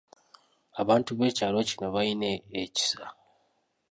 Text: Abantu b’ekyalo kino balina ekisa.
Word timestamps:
Abantu 0.81 1.09
b’ekyalo 1.17 1.57
kino 1.69 1.87
balina 1.95 2.29
ekisa. 2.61 3.05